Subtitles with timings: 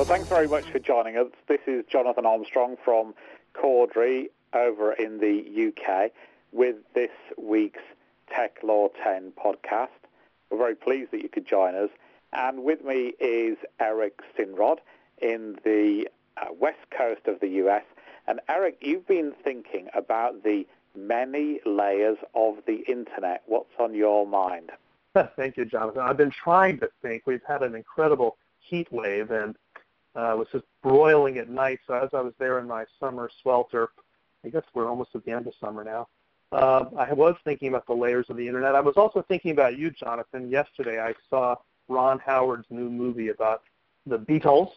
[0.00, 1.26] Well, thanks very much for joining us.
[1.46, 3.12] This is Jonathan Armstrong from
[3.52, 6.10] Cordery over in the UK
[6.52, 7.82] with this week's
[8.34, 9.88] Tech Law 10 podcast.
[10.48, 11.90] We're very pleased that you could join us.
[12.32, 14.78] And with me is Eric Sinrod
[15.18, 16.08] in the
[16.38, 17.84] uh, west coast of the US.
[18.26, 23.42] And Eric, you've been thinking about the many layers of the internet.
[23.44, 24.70] What's on your mind?
[25.36, 26.00] Thank you, Jonathan.
[26.00, 27.24] I've been trying to think.
[27.26, 29.56] We've had an incredible heat wave, and
[30.14, 31.80] uh, was just broiling at night.
[31.86, 33.90] So as I was there in my summer swelter,
[34.44, 36.08] I guess we're almost at the end of summer now.
[36.52, 38.74] Uh, I was thinking about the layers of the internet.
[38.74, 40.50] I was also thinking about you, Jonathan.
[40.50, 41.54] Yesterday, I saw
[41.88, 43.62] Ron Howard's new movie about
[44.06, 44.70] the Beatles,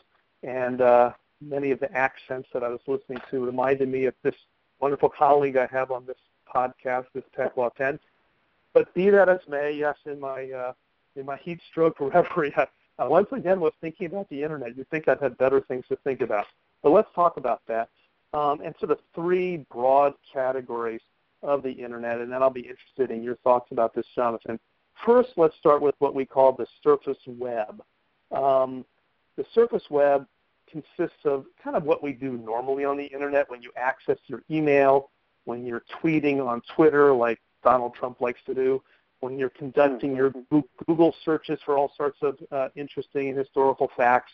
[0.43, 4.35] and uh, many of the accents that I was listening to reminded me of this
[4.79, 6.17] wonderful colleague I have on this
[6.53, 7.23] podcast, this
[7.55, 7.99] Law 10.
[8.73, 10.73] But be that as may, yes, in my uh,
[11.15, 12.67] in my heat stroke reverie, I,
[12.99, 14.77] I once again was thinking about the internet.
[14.77, 16.45] You'd think I'd had better things to think about.
[16.81, 17.89] But let's talk about that.
[18.33, 21.01] Um, and sort of three broad categories
[21.43, 24.59] of the internet, and then I'll be interested in your thoughts about this, Jonathan.
[25.05, 27.83] First, let's start with what we call the surface web.
[28.31, 28.85] Um,
[29.35, 30.25] the surface web
[30.71, 34.43] consists of kind of what we do normally on the internet when you access your
[34.49, 35.09] email,
[35.45, 38.81] when you're tweeting on Twitter like Donald Trump likes to do,
[39.23, 40.33] when you're conducting your
[40.85, 44.33] Google searches for all sorts of uh, interesting and historical facts,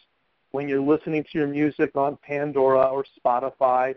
[0.49, 3.93] when you're listening to your music on Pandora or Spotify,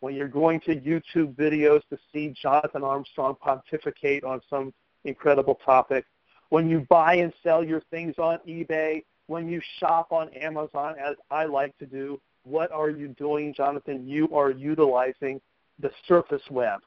[0.00, 4.72] when you're going to YouTube videos to see Jonathan Armstrong pontificate on some
[5.04, 6.06] incredible topic,
[6.48, 11.16] when you buy and sell your things on eBay, when you shop on Amazon, as
[11.30, 14.08] I like to do, what are you doing, Jonathan?
[14.08, 15.38] You are utilizing
[15.80, 16.80] the surface web.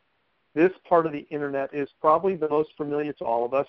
[0.53, 3.67] This part of the internet is probably the most familiar to all of us.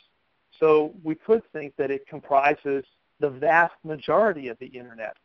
[0.61, 2.85] So we could think that it comprises
[3.21, 5.17] the vast majority of the internet.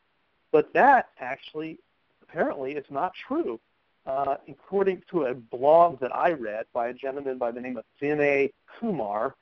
[0.51, 1.79] But that actually
[2.23, 3.59] apparently is not true.
[4.05, 7.83] Uh, according to a blog that I read by a gentleman by the name of
[8.01, 9.35] Vinay Kumar,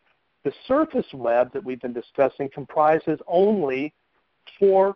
[0.43, 3.93] the surface web that we've been discussing comprises only
[4.61, 4.93] 4%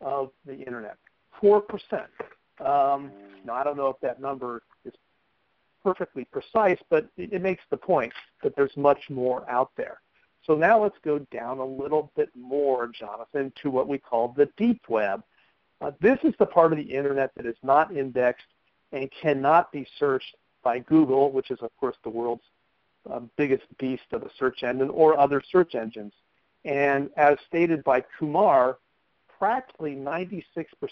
[0.00, 0.96] of the internet.
[1.42, 1.62] 4%.
[2.60, 3.10] Um,
[3.44, 4.92] now, I don't know if that number is
[5.84, 8.12] perfectly precise, but it, makes the point
[8.42, 10.00] that there's much more out there.
[10.46, 14.48] So now let's go down a little bit more, Jonathan, to what we call the
[14.56, 15.22] deep web.
[15.80, 18.46] Uh, this is the part of the internet that is not indexed
[18.92, 22.44] and cannot be searched by Google, which is, of course, the world's
[23.10, 26.12] uh, biggest beast of a search engine, or other search engines.
[26.64, 28.78] And as stated by Kumar,
[29.38, 30.44] practically 96%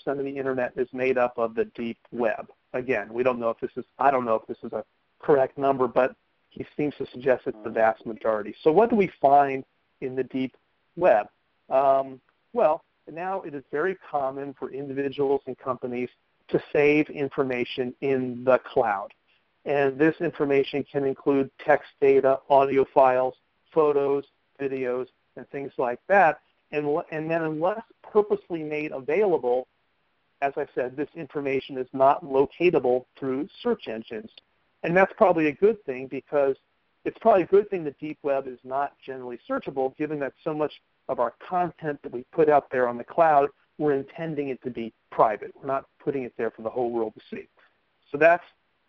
[0.06, 2.50] of the internet is made up of the deep web.
[2.72, 4.84] Again, we don't know if this is, I don't know if this is a
[5.20, 6.14] correct number, but
[6.48, 8.54] he seems to suggest it's the vast majority.
[8.62, 9.64] So what do we find
[10.00, 10.56] in the deep
[10.96, 11.26] web?
[11.70, 12.20] Um,
[12.52, 16.08] well, now it is very common for individuals and companies
[16.48, 19.12] to save information in the cloud.
[19.64, 23.34] And this information can include text data, audio files,
[23.72, 24.24] photos,
[24.60, 25.06] videos,
[25.36, 26.40] and things like that.
[26.72, 29.68] And, and then unless purposely made available,
[30.42, 34.30] as I said, this information is not locatable through search engines.
[34.82, 36.56] And that's probably a good thing because
[37.04, 40.52] it's probably a good thing the deep web is not generally searchable given that so
[40.52, 40.72] much
[41.08, 43.48] of our content that we put out there on the cloud,
[43.78, 45.52] we're intending it to be private.
[45.54, 47.46] We're not putting it there for the whole world to see.
[48.10, 48.44] So that's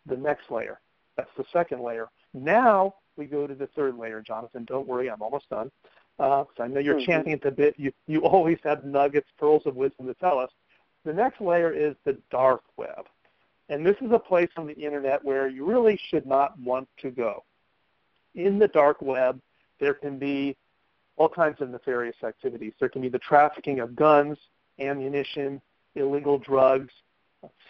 [0.07, 0.79] the next layer.
[1.15, 2.09] That's the second layer.
[2.33, 4.65] Now we go to the third layer, Jonathan.
[4.65, 5.71] Don't worry, I'm almost done.
[6.19, 7.11] Uh, I know you're mm-hmm.
[7.11, 7.75] chanting at the bit.
[7.77, 10.49] You, you always have nuggets, pearls of wisdom to tell us.
[11.05, 13.05] The next layer is the dark web.
[13.69, 17.11] And this is a place on the internet where you really should not want to
[17.11, 17.43] go.
[18.35, 19.39] In the dark web,
[19.79, 20.55] there can be
[21.17, 22.73] all kinds of nefarious activities.
[22.79, 24.37] There can be the trafficking of guns,
[24.79, 25.61] ammunition,
[25.95, 26.91] illegal drugs,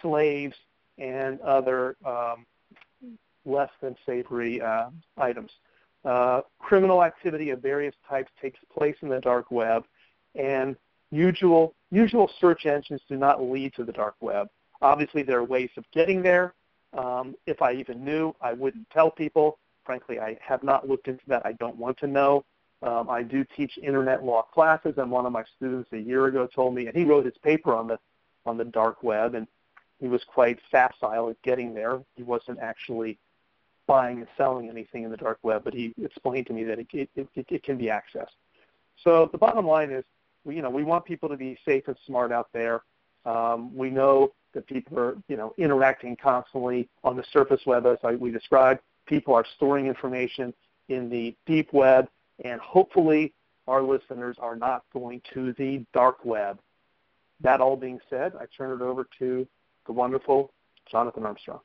[0.02, 0.56] slaves,
[0.98, 2.46] and other um,
[3.46, 5.52] less than savory uh, items.
[6.06, 9.84] Uh, criminal activity of various types takes place in the dark web,
[10.36, 10.76] and
[11.14, 14.50] usual usual search engines do not lead to the dark web.
[14.82, 16.54] Obviously, there are ways of getting there.
[16.94, 19.58] Um, if I even knew, I wouldn't tell people.
[19.86, 21.46] Frankly, I have not looked into that.
[21.46, 22.44] I don't want to know.
[22.82, 26.48] Um, I do teach internet law classes, and one of my students a year ago
[26.54, 28.00] told me, and he wrote his paper on the
[28.46, 29.48] on the dark web, and
[30.00, 32.02] he was quite facile at getting there.
[32.16, 33.18] He wasn't actually
[33.88, 36.88] buying and selling anything in the dark web, but he explained to me that it,
[36.94, 38.36] it, it, it can be accessed.
[39.04, 40.04] So the bottom line is,
[40.46, 42.84] we, you know, we want people to be safe and smart out there.
[43.26, 47.98] Um, we know that people are, you know, interacting constantly on the surface web, as
[48.04, 48.82] I, we described.
[49.06, 50.54] People are storing information
[50.90, 52.08] in the deep web,
[52.44, 53.34] and hopefully
[53.68, 56.60] our listeners are not going to the dark web.
[57.42, 59.48] that all being said, I turn it over to
[59.86, 60.52] the wonderful
[60.90, 61.60] Jonathan Armstrong.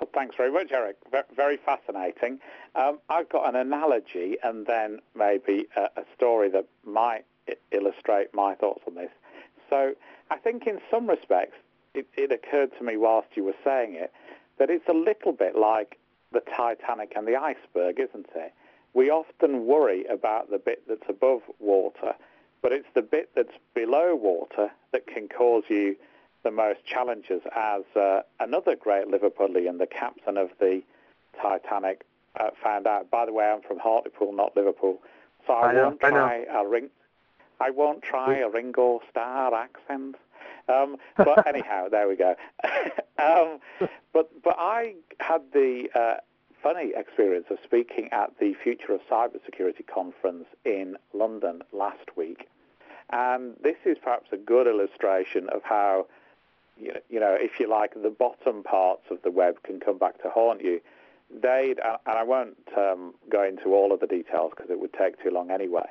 [0.00, 0.96] Well, thanks very much, Eric.
[1.34, 2.40] Very fascinating.
[2.74, 7.24] Um, I've got an analogy and then maybe a, a story that might
[7.72, 9.10] illustrate my thoughts on this.
[9.68, 9.94] So
[10.30, 11.56] I think in some respects,
[11.94, 14.12] it, it occurred to me whilst you were saying it
[14.58, 15.98] that it's a little bit like
[16.32, 18.52] the Titanic and the iceberg, isn't it?
[18.94, 22.14] We often worry about the bit that's above water,
[22.62, 25.96] but it's the bit that's below water that can cause you
[26.42, 27.42] the most challenges.
[27.56, 30.82] As uh, another great Liverpudlian, the captain of the
[31.40, 32.04] Titanic,
[32.38, 33.10] uh, found out.
[33.10, 35.00] By the way, I'm from Hartlepool, not Liverpool,
[35.46, 36.90] so I, I know, won't try a ring.
[37.60, 40.16] I won't try a Ringo Starr accent.
[40.68, 42.34] Um, but anyhow, there we go.
[43.18, 43.58] um,
[44.12, 46.14] but but I had the uh,
[46.62, 52.48] funny experience of speaking at the Future of Cybersecurity conference in London last week,
[53.10, 56.06] and this is perhaps a good illustration of how
[56.80, 60.30] you know, if you like the bottom parts of the web can come back to
[60.30, 60.80] haunt you.
[61.30, 65.22] They and I won't um, go into all of the details because it would take
[65.22, 65.88] too long anyway.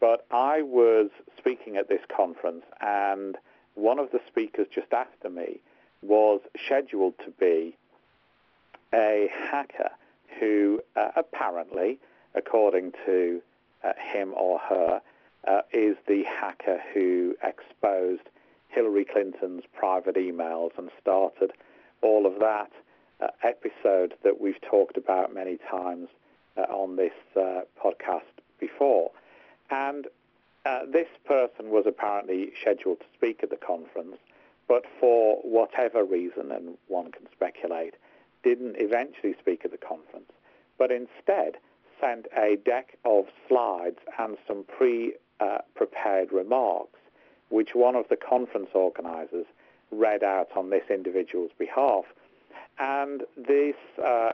[0.00, 3.36] But I was speaking at this conference and
[3.74, 5.60] one of the speakers just after me
[6.02, 7.76] was scheduled to be
[8.92, 9.90] a hacker
[10.40, 11.98] who uh, apparently,
[12.34, 13.40] according to
[13.84, 15.00] uh, him or her,
[15.46, 18.28] uh, is the hacker who exposed
[18.72, 21.52] Hillary Clinton's private emails and started
[22.00, 22.70] all of that
[23.20, 26.08] uh, episode that we've talked about many times
[26.56, 28.22] uh, on this uh, podcast
[28.58, 29.10] before.
[29.70, 30.06] And
[30.64, 34.16] uh, this person was apparently scheduled to speak at the conference,
[34.68, 37.94] but for whatever reason, and one can speculate,
[38.42, 40.30] didn't eventually speak at the conference,
[40.78, 41.56] but instead
[42.00, 46.98] sent a deck of slides and some pre-prepared uh, remarks,
[47.52, 49.44] which one of the conference organizers
[49.90, 52.04] read out on this individual's behalf.
[52.78, 54.32] And this uh,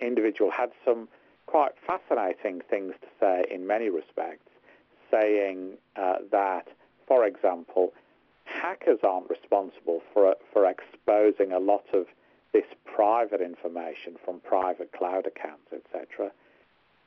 [0.00, 1.08] individual had some
[1.46, 4.50] quite fascinating things to say in many respects
[5.10, 6.68] saying uh, that,
[7.06, 7.94] for example,
[8.44, 12.06] hackers aren't responsible for for exposing a lot of
[12.52, 16.30] this private information from private cloud accounts, etc.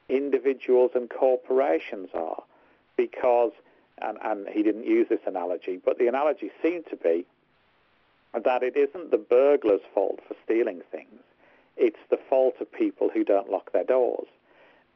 [0.10, 2.44] Individuals and corporations are,
[2.98, 3.52] because,
[4.02, 7.26] and, and he didn't use this analogy, but the analogy seemed to be
[8.34, 11.22] that it isn't the burglar's fault for stealing things;
[11.78, 14.28] it's the fault of people who don't lock their doors.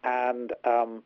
[0.04, 1.04] And um,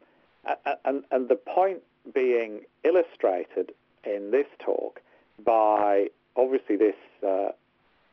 [0.85, 1.79] and, and the point
[2.13, 3.73] being illustrated
[4.03, 5.01] in this talk
[5.43, 6.95] by obviously this
[7.27, 7.49] uh,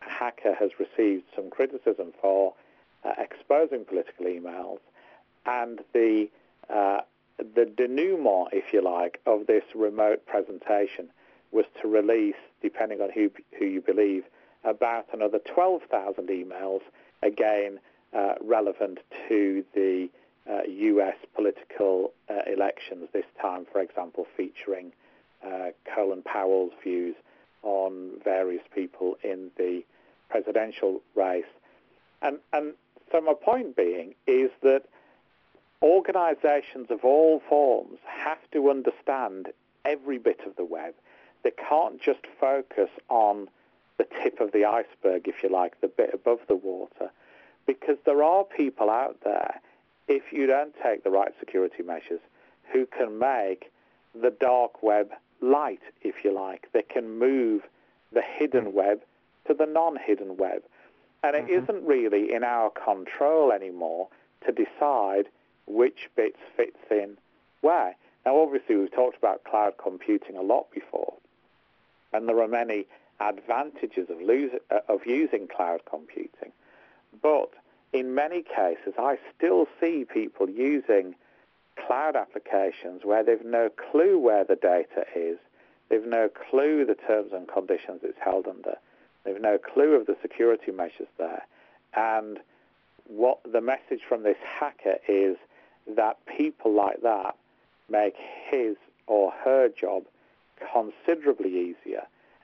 [0.00, 2.54] hacker has received some criticism for
[3.04, 4.78] uh, exposing political emails
[5.44, 6.28] and the
[6.68, 7.00] uh,
[7.38, 11.08] the denouement, if you like, of this remote presentation
[11.52, 14.24] was to release, depending on who who you believe,
[14.64, 16.80] about another 12,000 emails,
[17.22, 17.78] again
[18.12, 18.98] uh, relevant
[19.28, 20.08] to the
[20.48, 21.16] uh, U.S.
[21.34, 24.92] political uh, elections, this time, for example, featuring
[25.44, 27.16] uh, Colin Powell's views
[27.62, 29.82] on various people in the
[30.28, 31.44] presidential race.
[32.22, 32.74] And, and
[33.10, 34.84] so my point being is that
[35.82, 39.48] organizations of all forms have to understand
[39.84, 40.94] every bit of the web.
[41.42, 43.48] They can't just focus on
[43.98, 47.10] the tip of the iceberg, if you like, the bit above the water,
[47.66, 49.60] because there are people out there
[50.08, 52.20] if you don't take the right security measures,
[52.72, 53.70] who can make
[54.14, 55.10] the dark web
[55.40, 56.68] light, if you like.
[56.72, 57.62] They can move
[58.12, 58.76] the hidden mm-hmm.
[58.76, 59.00] web
[59.46, 60.62] to the non-hidden web.
[61.22, 61.74] And it mm-hmm.
[61.74, 64.08] not really in our control anymore
[64.46, 65.26] to decide
[65.66, 67.16] which bits fits in
[67.60, 67.96] where.
[68.24, 71.14] Now, obviously, we've talked about cloud computing a lot before,
[72.12, 72.86] and there are many
[73.20, 76.52] advantages of, uh, of using cloud computing.
[77.22, 77.50] But
[77.92, 81.14] in many cases, I still see people using
[81.76, 85.38] cloud applications where they've no clue where the data is,
[85.88, 88.76] they've no clue the terms and conditions it's held under,
[89.24, 91.44] they've no clue of the security measures there.
[91.94, 92.38] And
[93.06, 95.36] what the message from this hacker is
[95.94, 97.36] that people like that
[97.90, 98.14] make
[98.50, 98.76] his
[99.06, 100.04] or her job
[100.72, 102.02] considerably easier,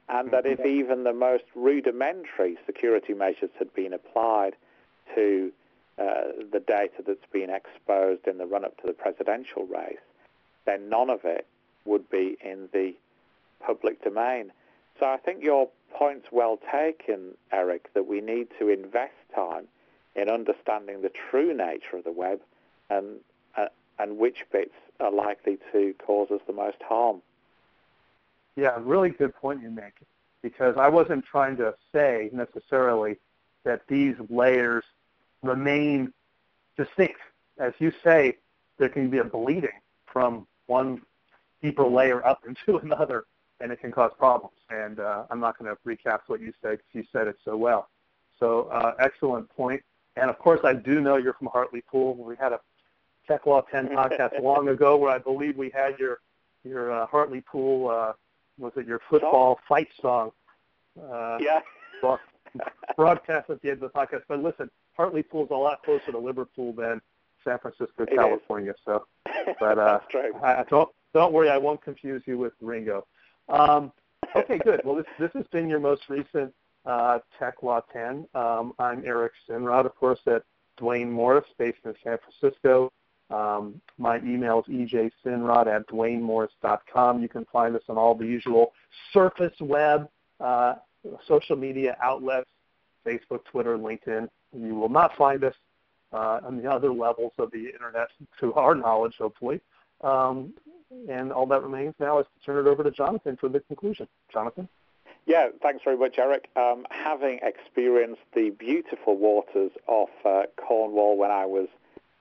[0.08, 0.68] and that if mm-hmm.
[0.68, 4.54] even the most rudimentary security measures had been applied
[5.14, 5.52] to
[5.99, 6.22] uh,
[6.52, 9.99] the data that's been exposed in the run-up to the presidential race,
[10.64, 11.46] then none of it
[11.84, 12.94] would be in the
[13.61, 14.52] public domain.
[15.00, 19.66] So I think your point's well taken, Eric, that we need to invest time
[20.14, 22.40] in understanding the true nature of the web
[22.90, 23.16] and
[24.02, 27.23] and which bits are likely to cause us the most harm.
[28.56, 29.94] Yeah, really good point you make.
[30.42, 33.16] Because I wasn't trying to say necessarily
[33.64, 34.82] that these layers
[35.42, 36.12] remain
[36.76, 37.21] distinct.
[37.59, 38.38] As you say,
[38.78, 41.02] there can be a bleeding from one
[41.62, 43.25] deeper layer up into another,
[43.61, 44.56] and it can cause problems.
[44.68, 47.56] And uh, I'm not going to recap what you said because you said it so
[47.56, 47.88] well.
[48.40, 49.80] So uh, excellent point.
[50.16, 52.16] And of course, I do know you're from Hartlepool.
[52.16, 52.61] We had a
[53.26, 56.21] Tech Law 10 podcast long ago where I believe we had your
[56.64, 58.12] your uh, Hartlepool uh,
[58.59, 60.31] was it your football fight song?
[61.00, 61.61] Uh, yeah.
[62.97, 64.23] broadcast at the end of the podcast.
[64.29, 67.00] But listen, Hartlepool is a lot closer to Liverpool than
[67.45, 68.73] San Francisco, it California.
[68.73, 68.76] Is.
[68.85, 69.07] So,
[69.59, 70.00] but uh,
[70.43, 73.07] I, don't don't worry, I won't confuse you with Ringo.
[73.49, 73.93] Um,
[74.37, 74.83] okay, good.
[74.85, 76.52] Well, this this has been your most recent
[76.85, 78.26] uh, Tech Law 10.
[78.35, 80.43] Um, I'm Eric Sinrod, of course, at
[80.76, 82.93] Duane Morris, based in San Francisco.
[83.32, 87.22] Um, my email is ejsinrod at duanemorris.com.
[87.22, 88.72] You can find us on all the usual
[89.12, 90.08] surface web
[90.40, 90.74] uh,
[91.26, 92.50] social media outlets,
[93.06, 94.28] Facebook, Twitter, LinkedIn.
[94.54, 95.54] You will not find us
[96.12, 98.08] uh, on the other levels of the internet,
[98.40, 99.60] to our knowledge, hopefully.
[100.02, 100.52] Um,
[101.08, 104.06] and all that remains now is to turn it over to Jonathan for the conclusion.
[104.30, 104.68] Jonathan?
[105.24, 106.48] Yeah, thanks very much, Eric.
[106.56, 111.68] Um, having experienced the beautiful waters off uh, Cornwall when I was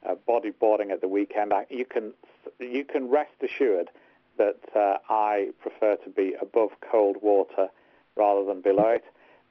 [0.08, 2.14] uh, bodyboarding at the weekend, I, you can
[2.60, 3.90] you can rest assured
[4.38, 7.68] that uh, I prefer to be above cold water
[8.16, 9.04] rather than below it.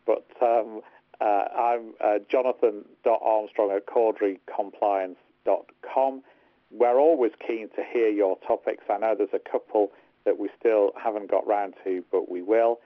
[0.06, 0.80] But um,
[1.20, 6.22] uh, I'm uh, jonathan.armstrong at corderycompliance.com.
[6.72, 8.84] We're always keen to hear your topics.
[8.88, 9.92] I know there's a couple
[10.24, 12.80] that we still haven't got round to, but we will.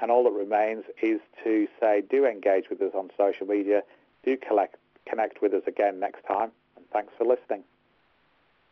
[0.00, 3.82] And all that remains is to say do engage with us on social media,
[4.24, 4.76] do collect,
[5.06, 6.50] connect with us again next time,
[6.92, 7.64] thanks for listening.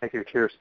[0.00, 0.24] Thank you.
[0.24, 0.52] Cheers.